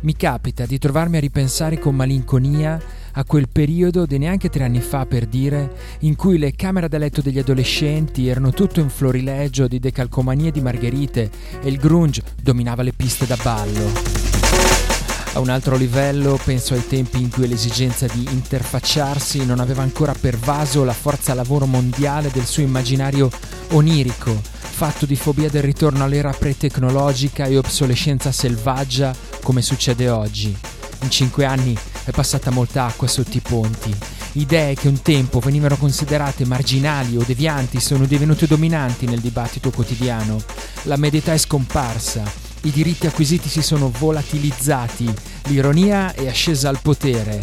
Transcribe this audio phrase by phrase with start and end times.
[0.00, 2.80] Mi capita di trovarmi a ripensare con malinconia
[3.14, 6.98] a quel periodo di neanche tre anni fa per dire in cui le camere da
[6.98, 11.28] letto degli adolescenti erano tutto in florilegio di decalcomanie di margherite
[11.60, 13.90] e il grunge dominava le piste da ballo.
[15.34, 20.14] A un altro livello penso ai tempi in cui l'esigenza di interfacciarsi non aveva ancora
[20.18, 23.28] pervaso la forza lavoro mondiale del suo immaginario
[23.70, 24.40] onirico,
[24.78, 30.56] fatto di fobia del ritorno all'era pre-tecnologica e obsolescenza selvaggia come succede oggi.
[31.02, 33.92] In cinque anni è passata molta acqua sotto i ponti.
[34.34, 40.40] Idee che un tempo venivano considerate marginali o devianti sono divenute dominanti nel dibattito quotidiano.
[40.82, 42.22] La medietà è scomparsa
[42.62, 45.12] i diritti acquisiti si sono volatilizzati,
[45.46, 47.40] l'ironia è ascesa al potere.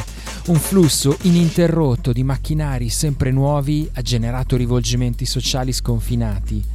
[0.48, 6.75] Un flusso ininterrotto di macchinari sempre nuovi ha generato rivolgimenti sociali sconfinati.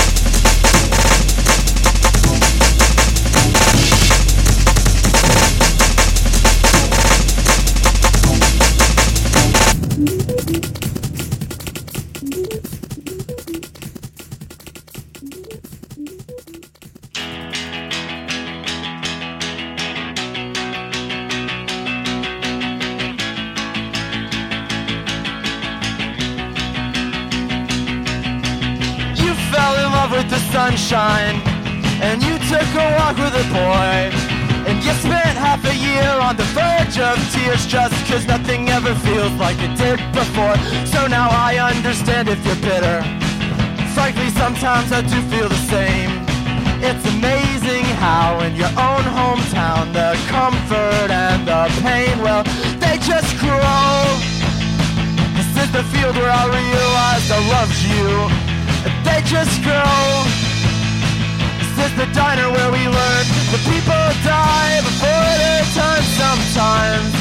[32.61, 34.13] A walk with a boy.
[34.69, 38.93] And you spent half a year on the verge of tears Just cause nothing ever
[39.01, 40.55] feels like it did before.
[40.85, 43.01] So now I understand if you're bitter.
[43.97, 46.11] Frankly, sometimes I do feel the same.
[46.85, 52.43] It's amazing how in your own hometown The comfort and the pain, well,
[52.77, 54.05] they just grow.
[55.33, 58.09] This is the field where I realized I loved you.
[59.01, 60.50] They just grow
[61.77, 67.13] is the diner where we learn the people die before their time sometimes.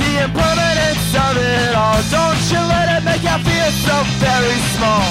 [0.00, 5.06] The impermanence of it all, don't you let it make you feel so very small.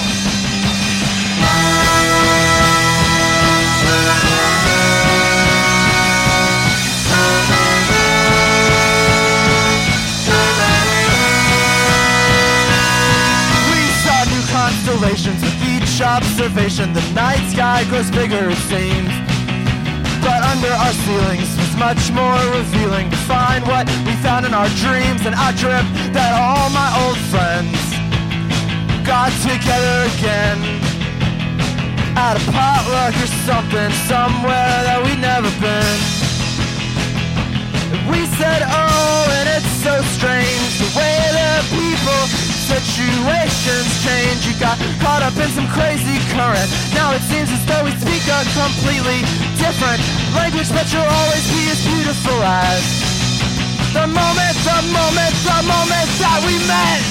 [13.72, 15.55] We saw new constellations
[16.02, 19.12] observation The night sky grows bigger it seems.
[20.20, 23.10] But under our ceilings is much more revealing.
[23.12, 27.20] To find what we found in our dreams And I dreamt that all my old
[27.32, 27.80] friends
[29.06, 30.60] Got together again.
[32.18, 36.00] At a potluck or something Somewhere that we'd never been.
[38.12, 42.35] We said oh and it's so strange The way that people
[42.66, 44.48] situations change.
[44.50, 46.66] You got caught up in some crazy current.
[46.98, 49.22] Now it seems as though we speak a completely
[49.62, 50.02] different
[50.34, 52.82] language But you'll always be as beautiful as
[53.94, 57.02] The moment, the moment, the moment that we met.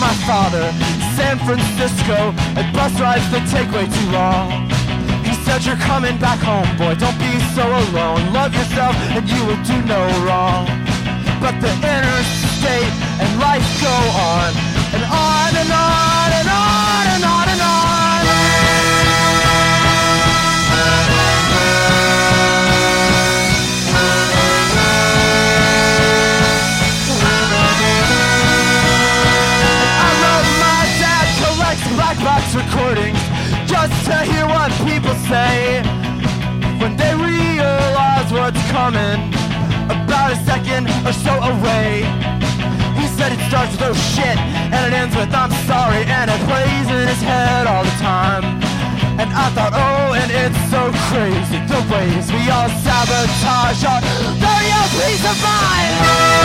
[0.00, 1.03] My father
[1.34, 4.70] San Francisco and bus rides that take way too long.
[5.26, 8.32] He said you're coming back home, boy, don't be so alone.
[8.32, 10.66] Love yourself and you will do no wrong.
[11.42, 14.50] But the interstate and life go on
[14.94, 16.13] and on and on and on
[45.24, 48.44] with I'm sorry and it plays in his head all the time.
[49.20, 54.88] And I thought, oh, and it's so crazy the ways we all sabotage our own
[54.98, 56.44] peace of mind.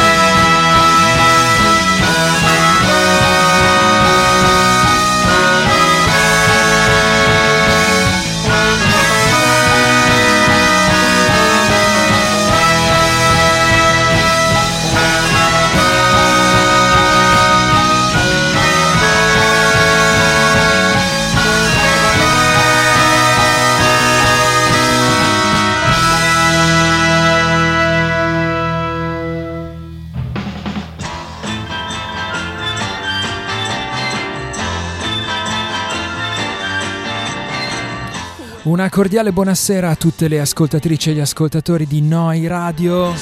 [38.80, 43.14] Una cordiale buonasera a tutte le ascoltatrici e gli ascoltatori di Noi Radio.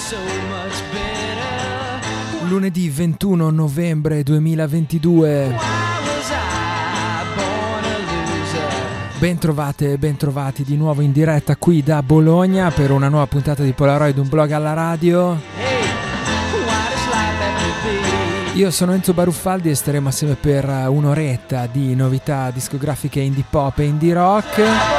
[2.47, 5.55] Lunedì 21 novembre 2022.
[9.17, 13.71] Bentrovate e bentrovati di nuovo in diretta qui da Bologna per una nuova puntata di
[13.71, 15.41] Polaroid, un blog alla radio.
[18.53, 23.85] Io sono Enzo Baruffaldi e staremo assieme per un'oretta di novità discografiche indie pop e
[23.85, 24.96] indie rock.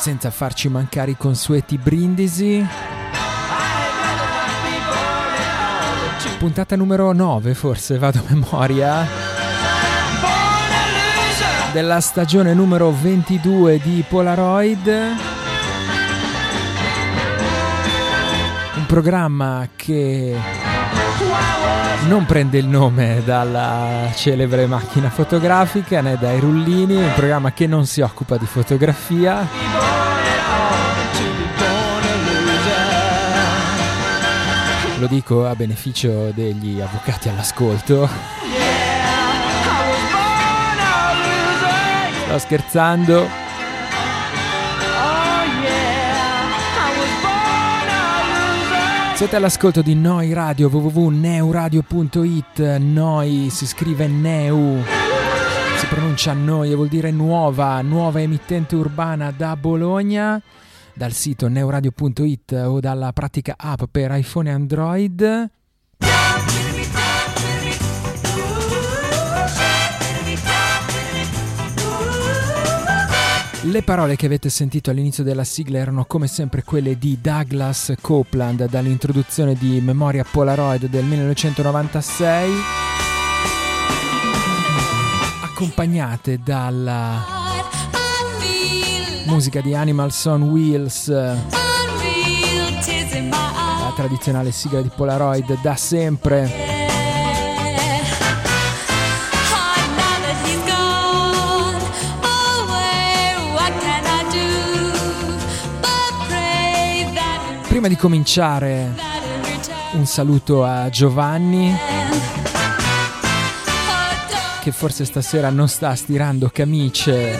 [0.00, 2.66] Senza farci mancare i consueti brindisi.
[6.38, 9.06] Puntata numero 9 forse, vado a memoria.
[11.74, 14.88] Della stagione numero 22 di Polaroid.
[18.76, 20.34] Un programma che
[22.06, 27.86] non prende il nome dalla celebre macchina fotografica né dai rullini, un programma che non
[27.86, 29.46] si occupa di fotografia.
[34.98, 38.08] Lo dico a beneficio degli avvocati all'ascolto.
[42.26, 43.39] Sto scherzando.
[49.20, 54.82] Siete all'ascolto di Noi Radio www.neuradio.it Noi si scrive Neu.
[55.76, 60.40] Si pronuncia Noi e vuol dire nuova Nuova emittente urbana da Bologna
[60.94, 65.50] Dal sito neuradio.it o dalla pratica app per iPhone e Android
[73.64, 78.66] Le parole che avete sentito all'inizio della sigla erano come sempre quelle di Douglas Copeland
[78.70, 82.52] dall'introduzione di Memoria Polaroid del 1996,
[85.44, 87.22] accompagnate dalla
[89.26, 91.36] musica di Animals on Wheels, la
[93.94, 96.79] tradizionale sigla di Polaroid da sempre.
[107.80, 108.94] Prima di cominciare,
[109.92, 111.74] un saluto a Giovanni,
[114.60, 117.38] che forse stasera non sta stirando camicie,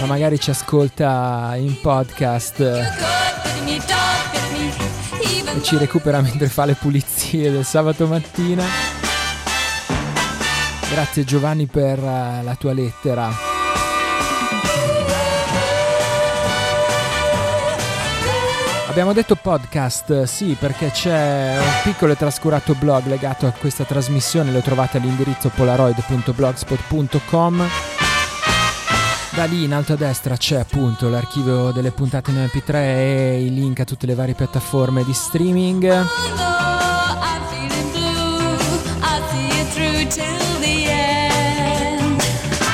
[0.00, 2.90] ma magari ci ascolta in podcast e
[5.60, 8.64] ci recupera mentre fa le pulizie del sabato mattina.
[10.88, 13.53] Grazie Giovanni per la tua lettera.
[18.94, 24.52] Abbiamo detto podcast, sì, perché c'è un piccolo e trascurato blog legato a questa trasmissione,
[24.52, 27.68] lo trovate all'indirizzo polaroid.blogspot.com.
[29.34, 33.52] Da lì in alto a destra c'è appunto l'archivio delle puntate in MP3 e i
[33.52, 36.06] link a tutte le varie piattaforme di streaming.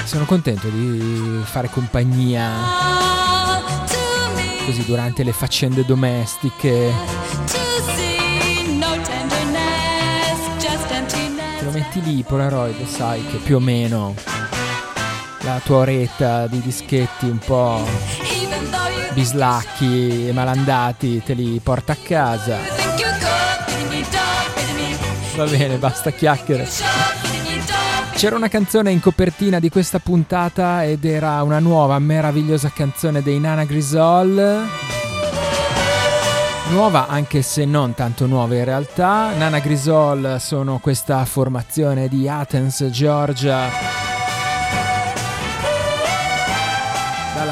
[0.04, 3.19] Sono contento di fare compagnia
[4.70, 6.92] così durante le faccende domestiche.
[11.58, 14.14] Te lo metti lì Polaroid, sai che più o meno
[15.40, 17.84] la tua oretta di dischetti un po'
[19.12, 22.58] bislacchi e malandati te li porta a casa.
[25.34, 27.09] Va bene, basta chiacchiere.
[28.20, 33.40] C'era una canzone in copertina di questa puntata ed era una nuova meravigliosa canzone dei
[33.40, 34.66] Nana Grisol.
[36.68, 39.34] Nuova anche se non tanto nuova in realtà.
[39.34, 43.99] Nana Grisol sono questa formazione di Athens, Georgia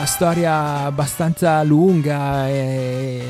[0.08, 3.22] storia abbastanza lunga e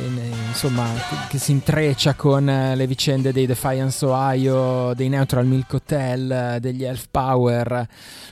[0.47, 0.87] insomma
[1.29, 7.09] che si intreccia con le vicende dei Defiance Ohio, dei Neutral Milk Hotel, degli Elf
[7.11, 7.85] Power,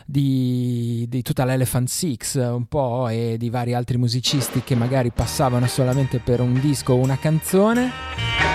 [0.07, 5.67] di, di tutta l'Elephant Six un po' e di vari altri musicisti che magari passavano
[5.67, 8.46] solamente per un disco o una canzone.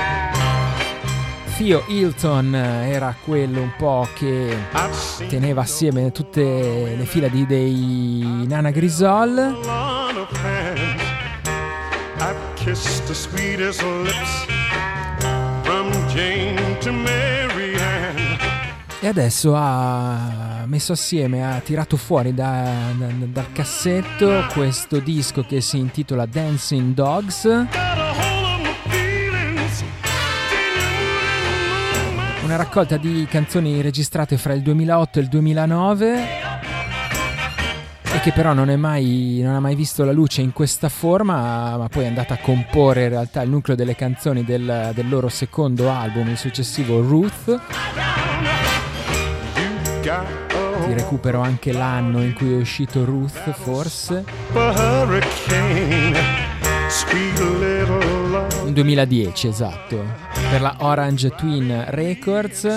[1.62, 4.58] Theo Hilton era quello un po' che
[5.30, 9.60] teneva assieme tutte le fila di, dei Nana Grisol.
[19.00, 25.62] E adesso ha messo assieme, ha tirato fuori da, da, dal cassetto questo disco che
[25.62, 28.00] si intitola Dancing Dogs.
[32.53, 36.22] Una raccolta di canzoni registrate fra il 2008 e il 2009
[38.03, 41.88] e che però non, mai, non, ha mai visto la luce in questa forma, ma
[41.88, 45.89] poi è andata a comporre in realtà il nucleo delle canzoni del, del loro secondo
[45.89, 47.58] album, il successivo Ruth.
[50.01, 54.25] Ti recupero anche l'anno in cui è uscito Ruth, forse.
[58.65, 62.67] Il 2010, esatto, per la Orange Twin Records.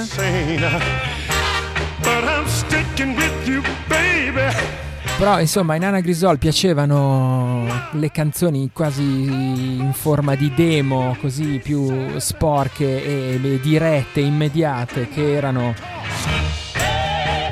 [5.18, 12.16] Però insomma in Anna Grisol piacevano le canzoni quasi in forma di demo, così più
[12.20, 15.74] sporche e dirette, immediate, che erano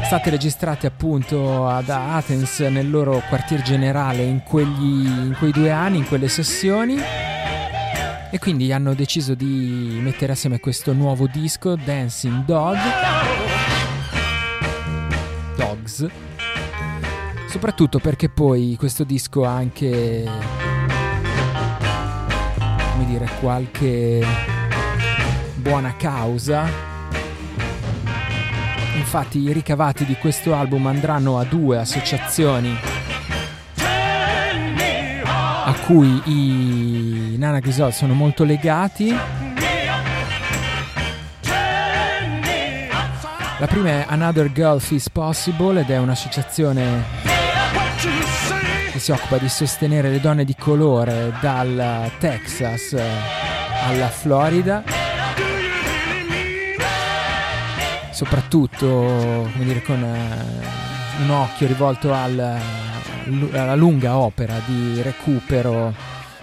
[0.04, 5.98] state registrate appunto ad Athens nel loro quartier generale in, quegli, in quei due anni,
[5.98, 7.31] in quelle sessioni.
[8.34, 12.78] E quindi hanno deciso di mettere assieme questo nuovo disco, Dancing Dog.
[15.54, 16.06] Dogs
[17.46, 20.24] Soprattutto perché poi questo disco ha anche,
[22.92, 24.24] come dire, qualche
[25.56, 26.66] buona causa.
[28.96, 32.74] Infatti i ricavati di questo album andranno a due associazioni
[35.64, 39.16] a cui i Nana Grisol sono molto legati.
[43.58, 47.04] La prima è Another Gulf is Possible ed è un'associazione
[48.90, 52.96] che si occupa di sostenere le donne di colore dal Texas
[53.84, 54.82] alla Florida.
[58.10, 60.81] Soprattutto dire, con uh,
[61.20, 65.94] un occhio rivolto al, alla lunga opera di recupero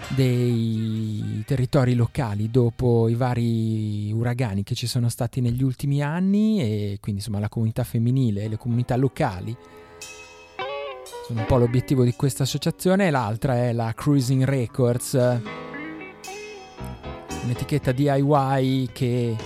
[0.08, 6.98] dei territori locali dopo i vari uragani che ci sono stati negli ultimi anni e
[7.00, 9.56] quindi insomma la comunità femminile e le comunità locali
[11.30, 13.06] sono un po' l'obiettivo di questa associazione.
[13.06, 15.12] E l'altra è la Cruising Records,
[17.44, 19.36] un'etichetta DIY che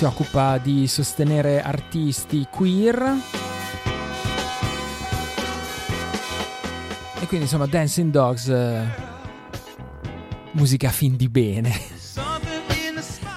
[0.00, 3.16] si occupa di sostenere artisti queer.
[7.20, 8.50] E quindi insomma Dancing Dogs,
[10.52, 11.78] musica fin di bene.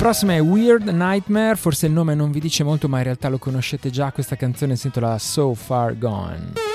[0.00, 3.28] Il prossimo è Weird Nightmare, forse il nome non vi dice molto ma in realtà
[3.28, 6.69] lo conoscete già, questa canzone si intitola So Far Gone.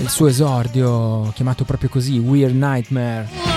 [0.00, 3.54] Il suo esordio, chiamato proprio così, Weird Nightmare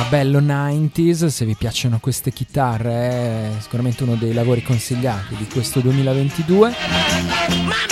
[0.00, 5.46] era bello 90s, se vi piacciono queste chitarre è sicuramente uno dei lavori consigliati di
[5.46, 7.89] questo 2022.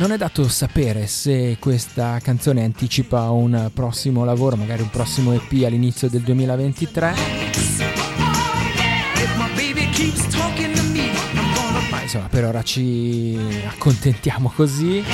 [0.00, 5.62] Non è dato sapere se questa canzone anticipa un prossimo lavoro, magari un prossimo EP
[5.66, 7.14] all'inizio del 2023.
[11.90, 15.04] Ma insomma, per ora ci accontentiamo così.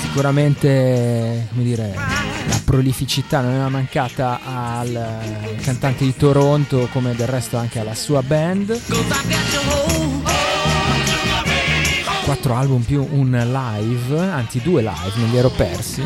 [0.00, 7.58] Sicuramente, come dire, la prolificità non è mancata al cantante di Toronto, come del resto
[7.58, 8.80] anche alla sua band
[12.24, 16.02] quattro album più un live, anzi due live, non li ero persi.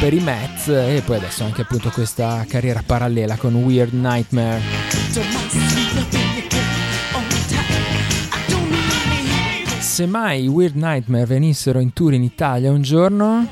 [0.00, 4.60] Per i Mets e poi adesso anche appunto questa carriera parallela con Weird Nightmare.
[9.78, 13.46] Se mai Weird Nightmare venissero in tour in Italia un giorno,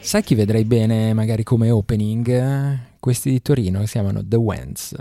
[0.00, 2.78] sai chi vedrei bene magari come opening?
[2.98, 4.96] Questi di Torino si chiamano The Wens.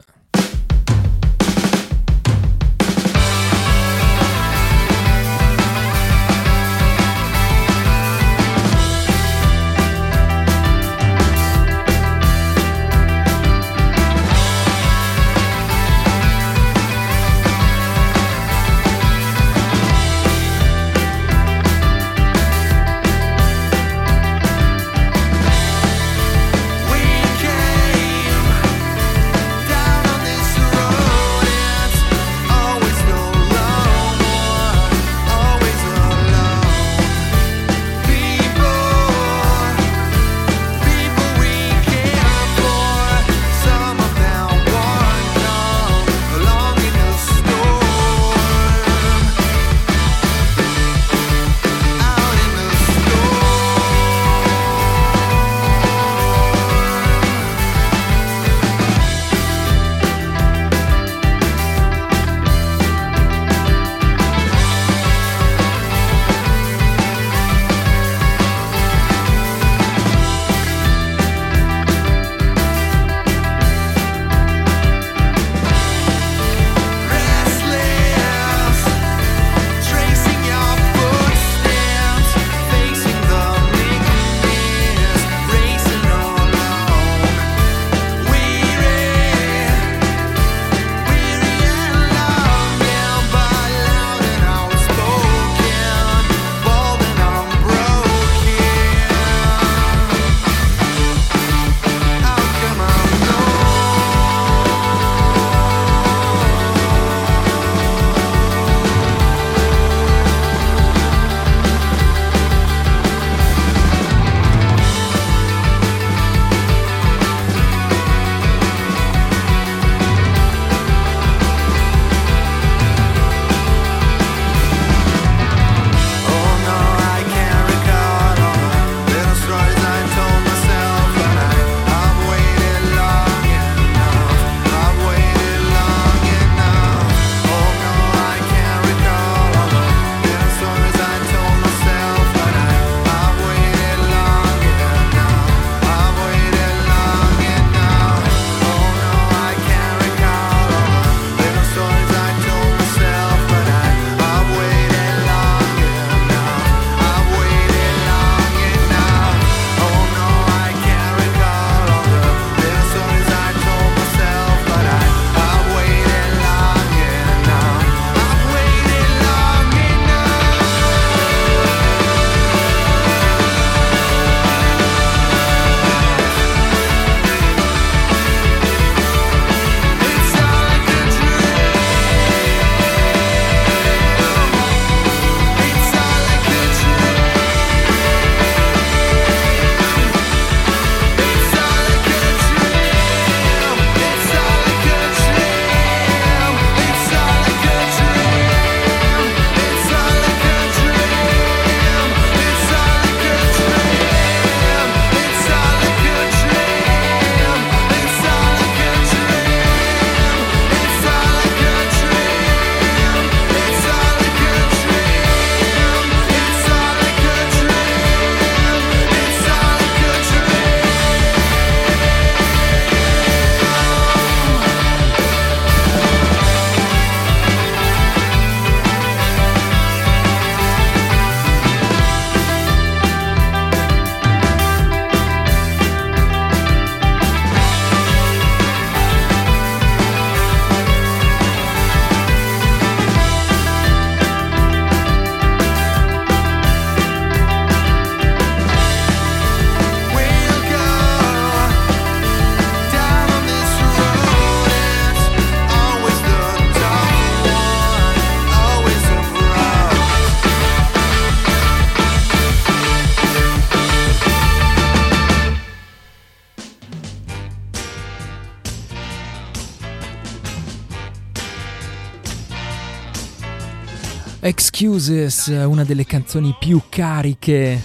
[274.78, 277.82] Excuses, una delle canzoni più cariche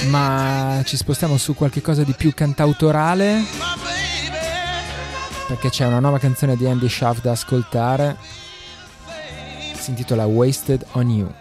[0.10, 3.70] ma ci spostiamo su qualche cosa di più cantautorale
[5.52, 8.16] perché c'è una nuova canzone di Andy Schaff da ascoltare.
[9.74, 11.41] Si intitola Wasted on You.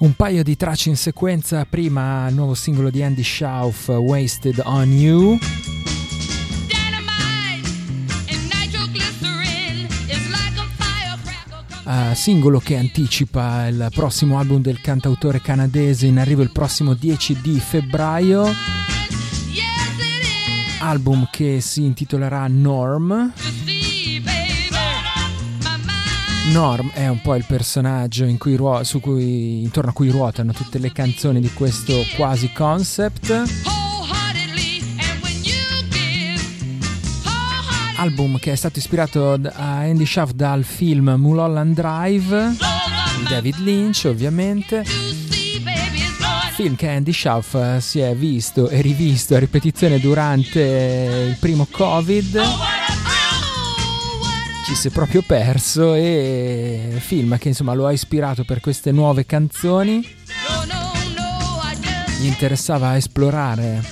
[0.00, 4.90] Un paio di tracce in sequenza, prima il nuovo singolo di Andy Schauf, Wasted on
[4.90, 5.38] You.
[11.84, 17.42] Uh, singolo che anticipa il prossimo album del cantautore canadese in arrivo il prossimo 10
[17.42, 18.50] di febbraio.
[20.78, 23.34] Album che si intitolerà Norm.
[26.50, 30.90] Norm è un po' il personaggio in ruo- cui, intorno a cui ruotano tutte le
[30.90, 33.42] canzoni di questo quasi concept.
[37.96, 42.56] Album che è stato ispirato a Andy Schaff dal film Mulholland Drive.
[43.18, 44.84] Di David Lynch, ovviamente.
[46.54, 52.69] Film che Andy Schaff si è visto e rivisto a ripetizione durante il primo Covid
[54.70, 59.26] ci si è proprio perso e film che insomma lo ha ispirato per queste nuove
[59.26, 59.98] canzoni.
[62.20, 63.82] Gli interessava esplorare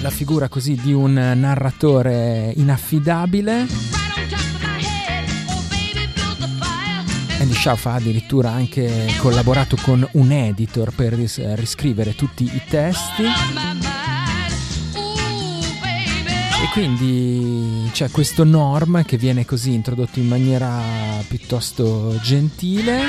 [0.00, 3.66] la figura così di un narratore inaffidabile.
[7.38, 13.22] Andy Schaff ha addirittura anche collaborato con un editor per ris- riscrivere tutti i testi.
[16.64, 20.80] E quindi c'è questo norm che viene così introdotto in maniera
[21.28, 23.02] piuttosto gentile.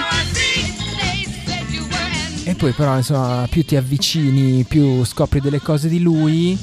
[2.43, 6.59] E poi però insomma più ti avvicini, più scopri delle cose di lui,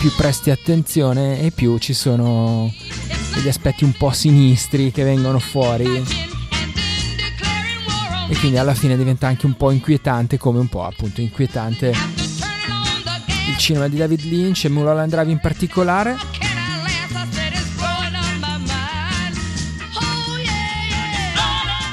[0.00, 2.68] più presti attenzione e più ci sono
[3.32, 6.04] degli aspetti un po' sinistri che vengono fuori.
[8.28, 12.21] E quindi alla fine diventa anche un po' inquietante come un po' appunto inquietante
[13.48, 16.16] il cinema di David Lynch e Mulholland Drive in particolare.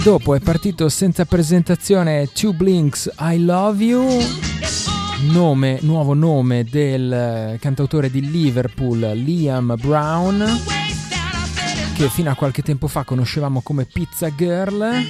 [0.03, 4.55] Dopo è partito senza presentazione Two Blinks I Love You
[5.21, 10.45] nome, nuovo nome del cantautore di Liverpool Liam Brown
[11.95, 15.05] che fino a qualche tempo fa conoscevamo come Pizza Girl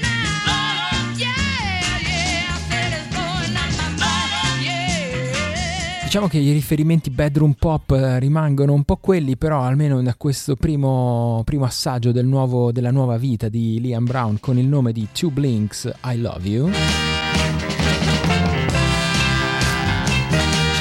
[6.08, 11.42] Diciamo che i riferimenti bedroom pop rimangono un po' quelli, però almeno da questo primo,
[11.44, 15.32] primo assaggio del nuovo, della nuova vita di Liam Brown con il nome di Two
[15.32, 16.70] Blinks I Love You.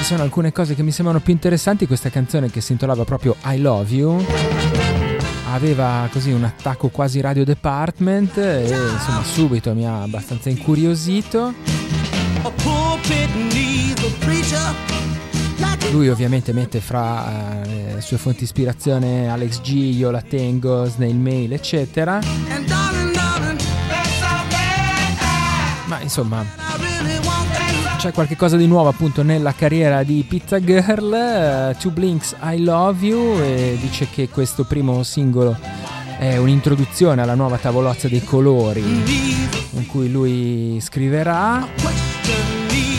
[0.07, 3.59] Sono alcune cose che mi sembrano più interessanti, questa canzone che si intitolava proprio I
[3.59, 4.25] Love You
[5.51, 11.55] aveva così un attacco quasi radio department e insomma subito mi ha abbastanza incuriosito.
[15.91, 21.17] Lui ovviamente mette fra eh, le sue fonti ispirazione Alex G, Io la tengo, Snail
[21.17, 22.21] Mail, eccetera.
[25.87, 26.45] Ma insomma,
[27.97, 31.73] c'è qualche cosa di nuovo appunto nella carriera di Pizza Girl.
[31.75, 35.59] Uh, Two Blinks I Love You e dice che questo primo singolo
[36.19, 41.67] è un'introduzione alla nuova tavolozza dei colori in cui lui scriverà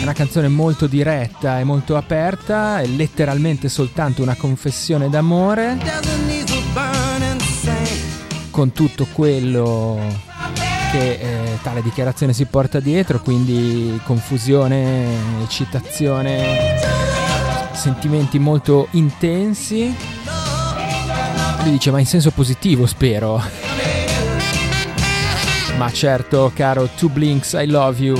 [0.01, 5.77] una canzone molto diretta e molto aperta, è letteralmente soltanto una confessione d'amore
[8.51, 10.26] con tutto quello
[10.97, 16.79] che eh, tale dichiarazione si porta dietro, quindi confusione, eccitazione,
[17.73, 19.95] sentimenti molto intensi.
[21.61, 23.39] Lui dice ma in senso positivo spero.
[25.77, 28.17] Ma certo, caro Two Blinks, I love you.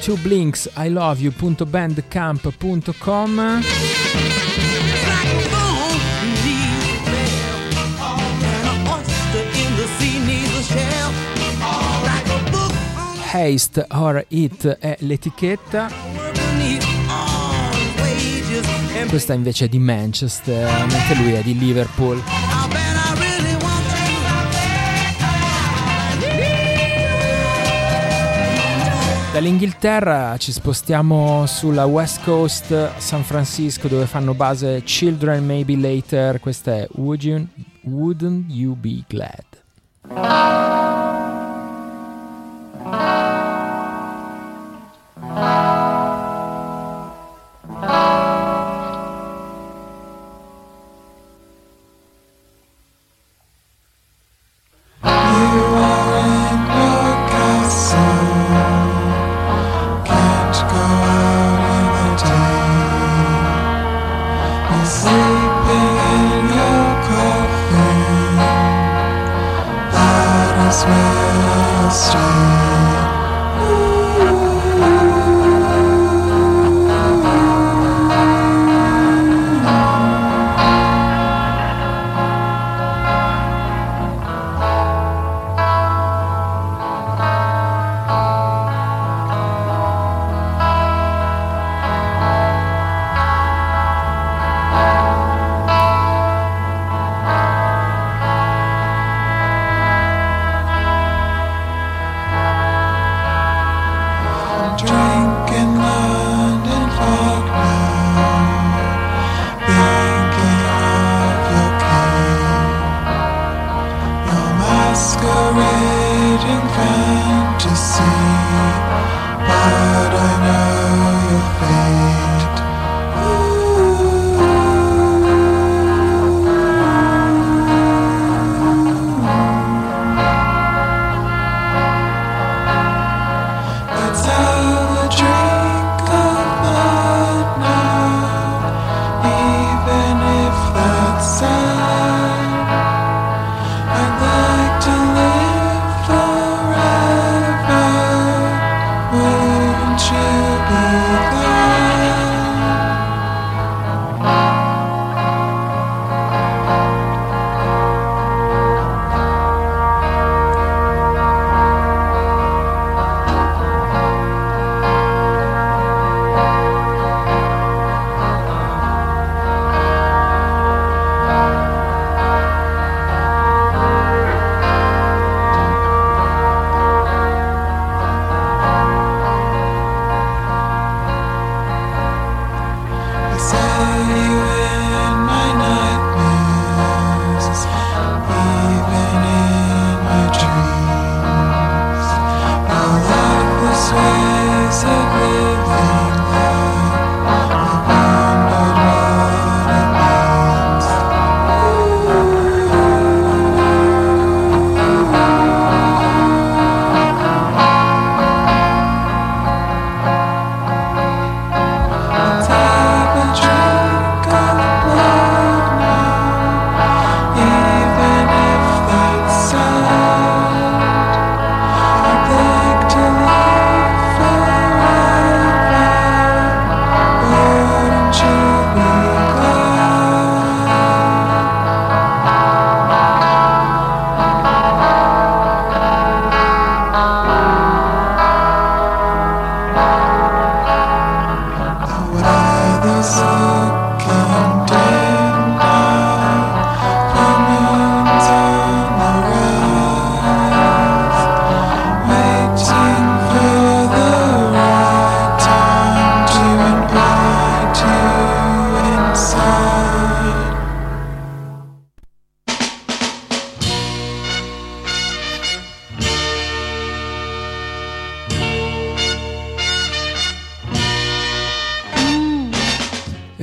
[0.00, 3.60] Two Blinks I Love You.bandcamp.com
[13.34, 15.88] Haste or It è l'etichetta.
[19.08, 22.22] Questa invece è di Manchester, mentre lui è di Liverpool.
[29.32, 36.38] Dall'Inghilterra ci spostiamo sulla West Coast, San Francisco, dove fanno base Children Maybe Later.
[36.38, 37.46] Questa è Would you,
[37.84, 41.00] Wouldn't You Be Glad?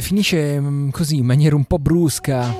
[0.09, 2.51] Finisce mm, così in maniera un po' brusca.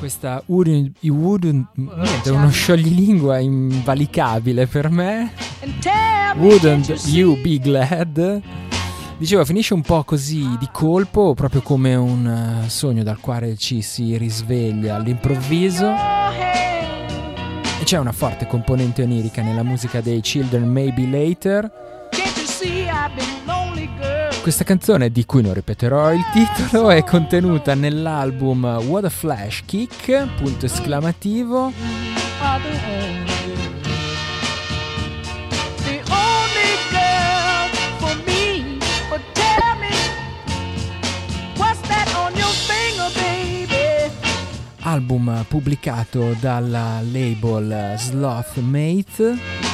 [0.00, 5.30] Questa wouldn't, you wouldn't, niente, uno scioglilingua invalicabile per me.
[6.34, 8.42] Wouldn't you be glad?
[9.18, 13.80] Dicevo, finisce un po' così di colpo, proprio come un eh, sogno dal quale ci
[13.80, 15.92] si risveglia all'improvviso.
[17.80, 21.70] E c'è una forte componente onirica nella musica dei Children Maybe Later.
[24.42, 30.26] Questa canzone, di cui non ripeterò il titolo, è contenuta nell'album What a Flash Kick,
[30.36, 31.72] punto esclamativo.
[44.80, 49.71] Album pubblicato dalla label Sloth Mate.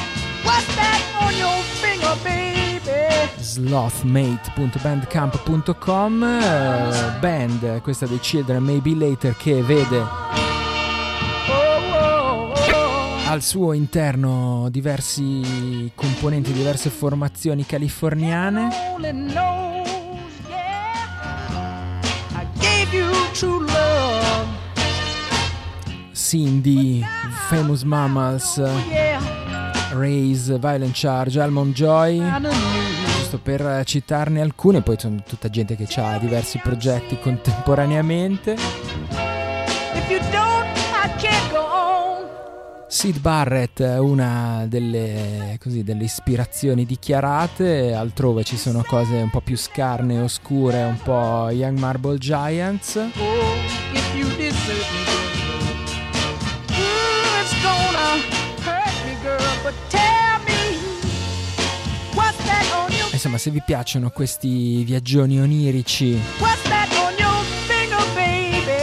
[3.49, 10.01] slothmate.bandcamp.com eh, band questa dei Children Maybe Later che vede
[13.25, 18.69] al suo interno diversi componenti, diverse formazioni californiane.
[26.11, 27.05] Cindy,
[27.47, 28.61] Famous Mammals,
[29.93, 32.19] Raise, Violent Charge, Almond Joy
[33.29, 38.55] giusto per citarne alcune, poi sono tutta gente che ha diversi progetti contemporaneamente.
[42.87, 49.55] Sid Barrett, una delle, così, delle, ispirazioni dichiarate, altrove ci sono cose un po' più
[49.55, 52.99] scarne e oscure, un po' Young Marble Giants.
[63.19, 66.17] Insomma, se vi piacciono questi viaggioni onirici.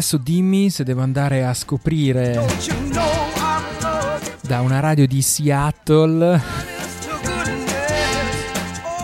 [0.00, 2.42] Adesso dimmi se devo andare a scoprire
[4.40, 6.40] da una radio di Seattle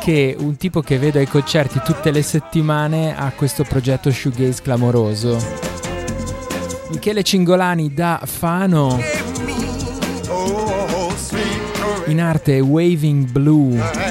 [0.00, 5.36] che un tipo che vedo ai concerti tutte le settimane ha questo progetto shoegaze clamoroso.
[6.92, 8.98] Michele Cingolani da Fano
[12.06, 14.05] in arte Waving Blue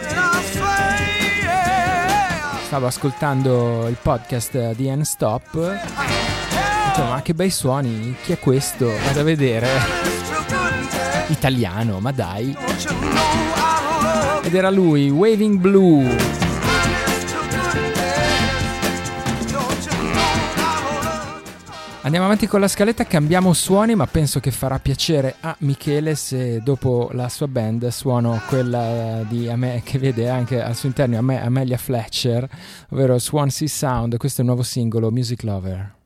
[2.66, 5.56] Stavo ascoltando il podcast di N-Stop.
[6.98, 8.90] Ma che bei suoni, chi è questo?
[9.06, 9.68] Vado a vedere
[11.28, 12.58] italiano, ma dai.
[14.42, 16.43] Ed era lui, Waving Blue.
[22.06, 26.60] Andiamo avanti con la scaletta, cambiamo suoni, ma penso che farà piacere a Michele se
[26.62, 31.42] dopo la sua band suono quella di Ame- che vede anche al suo interno Ame-
[31.42, 32.46] Amelia Fletcher,
[32.90, 36.03] ovvero Swansea Sound, questo è il nuovo singolo Music Lover.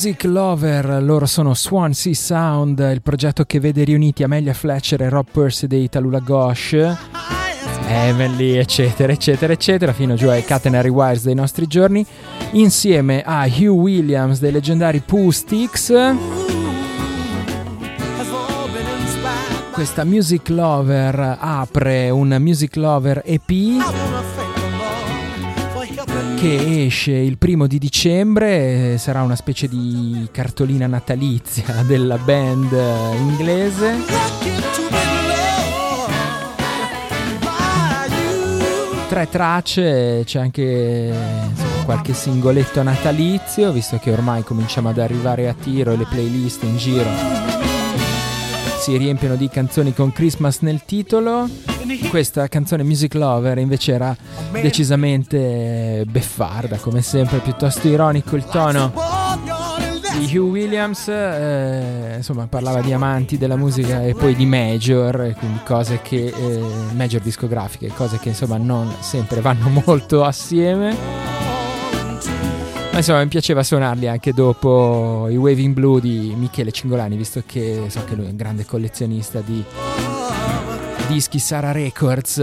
[0.00, 5.26] Music Lover, loro sono Swansea Sound, il progetto che vede riuniti Amelia Fletcher e Rob
[5.28, 6.76] Percy dei Talula Gosh,
[7.88, 12.06] Emily, eccetera, eccetera, eccetera, fino giù ai Catenary Wires dei nostri giorni,
[12.52, 15.92] insieme a Hugh Williams dei leggendari Pooh Sticks.
[19.72, 23.50] Questa Music Lover apre un Music Lover EP
[26.40, 32.70] che esce il primo di dicembre, sarà una specie di cartolina natalizia della band
[33.16, 33.96] inglese.
[39.08, 41.12] Tre tracce, c'è anche
[41.48, 46.62] insomma, qualche singoletto natalizio, visto che ormai cominciamo ad arrivare a tiro e le playlist
[46.62, 47.57] in giro
[48.88, 51.46] si riempiono di canzoni con Christmas nel titolo.
[52.08, 54.16] Questa canzone Music Lover invece era
[54.50, 58.90] decisamente beffarda, come sempre, piuttosto ironico il tono
[60.18, 65.60] di Hugh Williams, eh, insomma parlava di amanti della musica e poi di major, quindi
[65.66, 66.62] cose che, eh,
[66.94, 71.37] major discografiche, cose che insomma non sempre vanno molto assieme.
[72.98, 77.84] Ma insomma mi piaceva suonarli anche dopo i Waving Blue di Michele Cingolani, visto che
[77.90, 79.62] so che lui è un grande collezionista di
[81.06, 82.42] dischi Sara Records.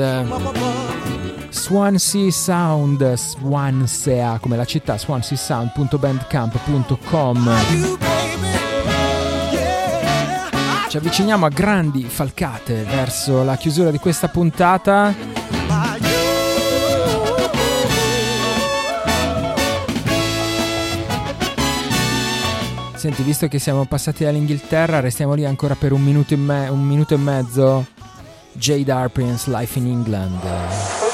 [1.49, 7.55] Swansea Sound, Swansea come la città, swanseasound.bandcamp.com.
[10.87, 15.34] Ci avviciniamo a grandi falcate verso la chiusura di questa puntata.
[23.05, 27.13] Senti, visto che siamo passati dall'Inghilterra, restiamo lì ancora per un minuto me- un minuto
[27.13, 27.85] e mezzo.
[28.53, 31.04] Jade Arpins, Life in England.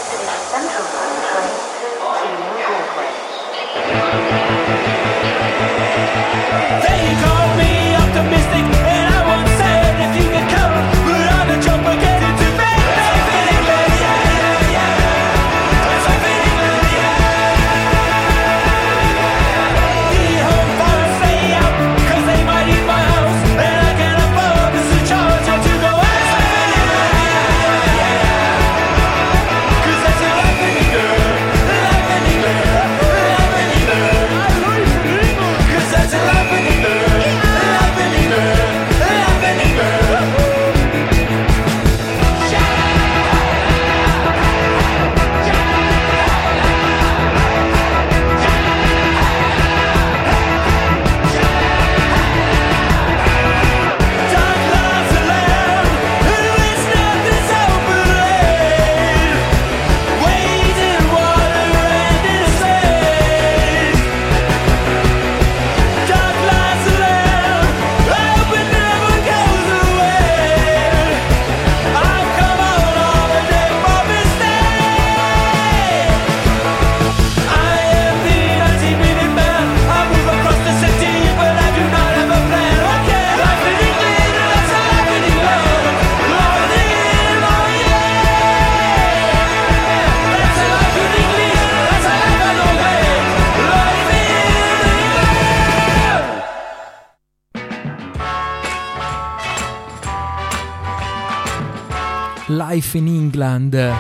[102.55, 103.93] Life in England.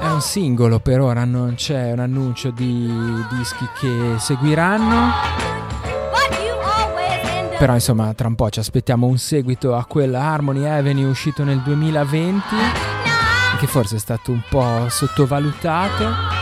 [0.00, 2.88] È un singolo per ora, non c'è un annuncio di
[3.36, 5.10] dischi che seguiranno.
[7.58, 11.58] Però insomma tra un po' ci aspettiamo un seguito a quella Harmony Avenue uscito nel
[11.62, 12.44] 2020
[13.58, 16.35] che forse è stato un po' sottovalutato.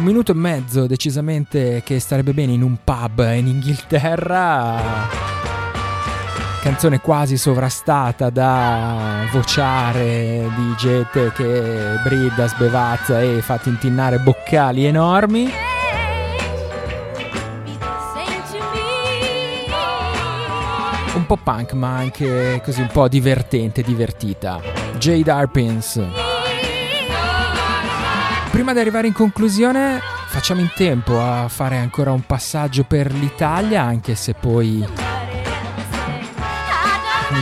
[0.00, 4.80] Un minuto e mezzo decisamente che starebbe bene in un pub in Inghilterra.
[6.62, 15.50] Canzone quasi sovrastata da vociare di gente che brida, sbevazza e fa tintinnare boccali enormi.
[21.14, 24.60] Un po' punk ma anche così un po' divertente, divertita.
[24.96, 26.29] Jade Arpins.
[28.60, 33.80] Prima di arrivare in conclusione, facciamo in tempo a fare ancora un passaggio per l'Italia,
[33.80, 34.86] anche se poi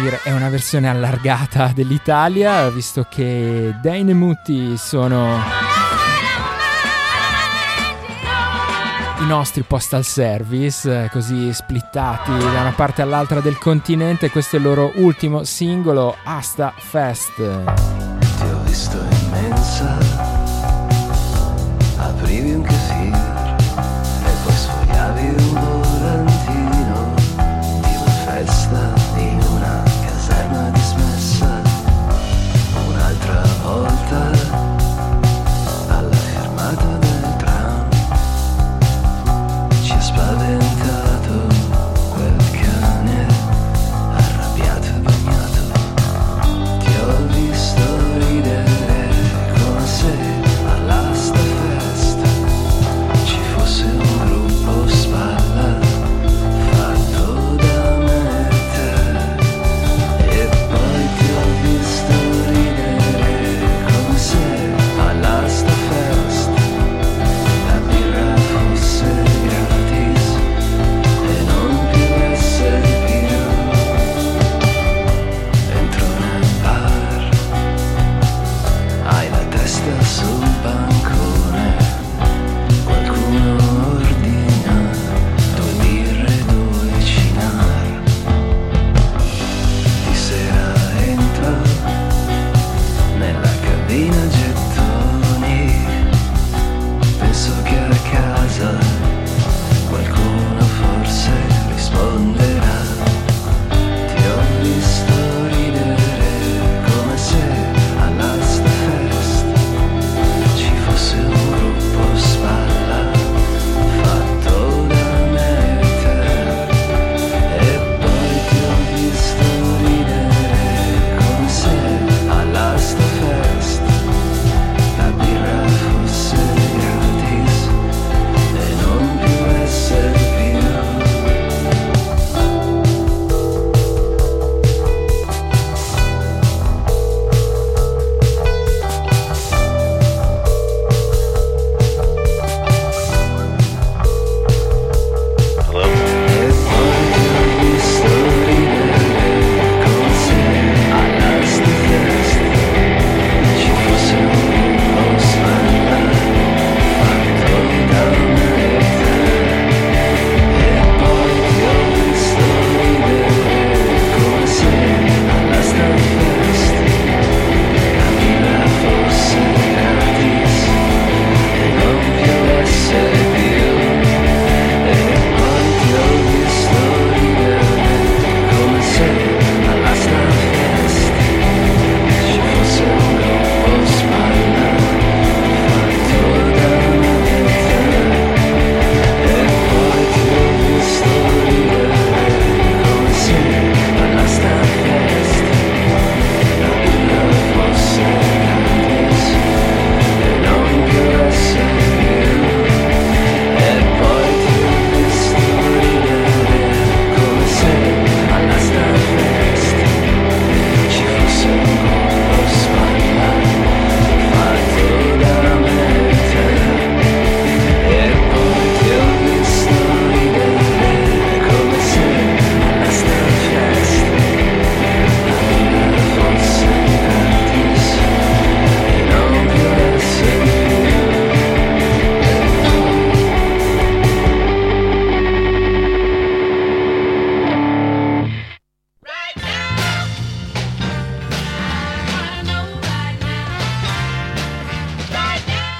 [0.01, 5.43] dire, è una versione allargata dell'Italia, visto che Dainemuti sono
[9.19, 14.31] i nostri postal service, eh, così splittati da una parte all'altra del continente.
[14.31, 17.35] Questo è il loro ultimo singolo, Asta Fest.
[17.35, 20.08] Ti ho visto immensa,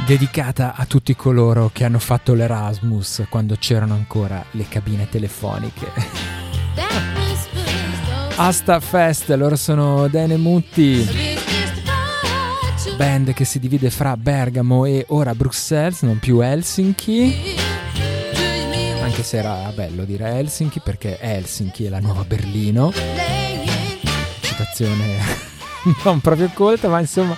[0.09, 5.86] dedicata a tutti coloro che hanno fatto l'Erasmus quando c'erano ancora le cabine telefoniche.
[8.36, 11.06] Asta Fest, loro sono Dene Mutti,
[12.96, 17.56] band che si divide fra Bergamo e ora Bruxelles, non più Helsinki.
[19.02, 22.94] Anche se era bello dire Helsinki perché Helsinki è la nuova Berlino.
[24.40, 25.18] Citazione
[26.02, 27.36] non proprio colta, ma insomma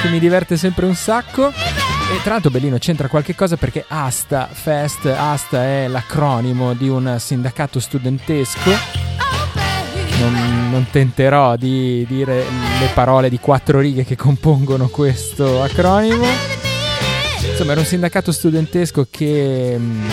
[0.00, 1.52] che mi diverte sempre un sacco.
[2.08, 7.16] E tra l'altro Bellino c'entra qualche cosa perché ASTA Fest, ASTA è l'acronimo di un
[7.18, 8.70] sindacato studentesco.
[10.20, 12.44] Non, non, tenterò di dire
[12.78, 16.24] le parole di quattro righe che compongono questo acronimo.
[17.50, 20.08] Insomma, era un sindacato studentesco che mh, mm,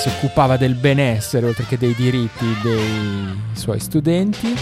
[0.00, 4.56] si occupava del benessere oltre che dei diritti dei suoi studenti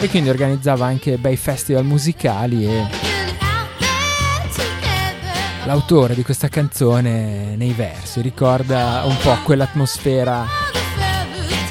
[0.00, 3.05] e quindi organizzava anche bei festival musicali e
[5.66, 10.46] l'autore di questa canzone nei versi ricorda un po' quell'atmosfera,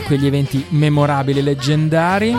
[0.06, 2.36] quegli eventi memorabili e leggendari.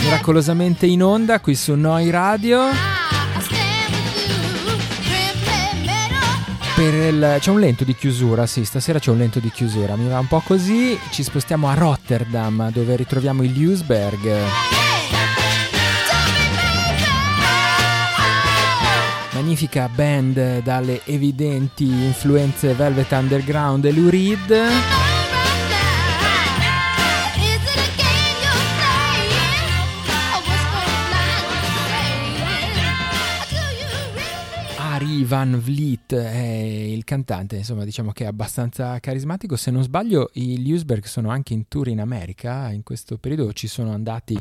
[0.03, 2.61] miracolosamente in onda qui su Noi Radio.
[6.76, 10.18] Il, c'è un lento di chiusura, sì, stasera c'è un lento di chiusura, mi va
[10.18, 10.99] un po' così.
[11.11, 14.82] Ci spostiamo a Rotterdam dove ritroviamo il Ljusberg.
[19.53, 24.50] Magnifica band dalle evidenti influenze Velvet Underground e Lou Reed.
[34.78, 39.57] Ari Van Vliet è il cantante, insomma diciamo che è abbastanza carismatico.
[39.57, 43.66] Se non sbaglio i Ljusberg sono anche in tour in America, in questo periodo ci
[43.66, 44.38] sono andati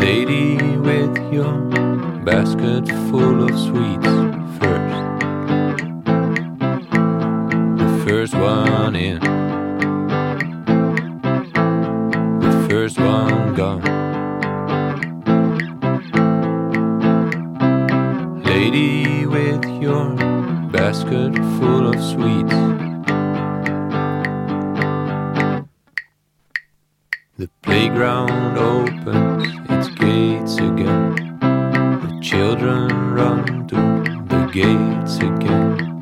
[0.00, 1.54] Lady with your
[2.24, 4.12] basket full of sweets
[4.58, 5.02] first.
[7.80, 9.20] The first one in.
[12.40, 13.82] The first one gone.
[18.44, 20.14] Lady with your
[20.70, 22.85] basket full of sweets.
[27.38, 31.36] The playground opens its gates again.
[31.38, 33.76] The children run to
[34.26, 36.00] the gates again.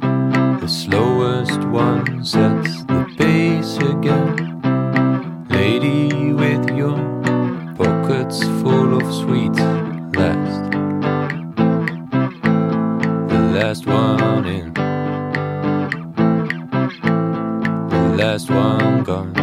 [0.60, 4.62] The slowest one sets the pace again.
[5.50, 6.98] Lady with your
[7.74, 9.58] pockets full of sweets,
[10.14, 10.70] last.
[13.28, 14.72] The last one in.
[17.90, 19.33] The last one gone.